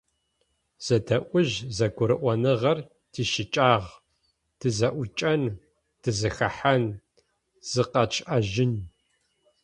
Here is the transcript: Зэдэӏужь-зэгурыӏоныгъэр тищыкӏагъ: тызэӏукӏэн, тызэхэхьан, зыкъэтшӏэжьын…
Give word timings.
Зэдэӏужь-зэгурыӏоныгъэр 0.85 2.79
тищыкӏагъ: 3.11 3.87
тызэӏукӏэн, 4.59 5.43
тызэхэхьан, 6.01 6.83
зыкъэтшӏэжьын… 7.69 8.73